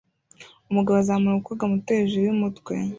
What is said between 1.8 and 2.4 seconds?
hejuru